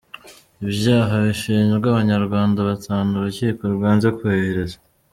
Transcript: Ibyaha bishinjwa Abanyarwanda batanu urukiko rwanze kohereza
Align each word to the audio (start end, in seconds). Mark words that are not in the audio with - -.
Ibyaha 0.63 1.13
bishinjwa 1.25 1.85
Abanyarwanda 1.89 2.59
batanu 2.69 3.09
urukiko 3.13 3.61
rwanze 3.75 4.07
kohereza 4.17 4.77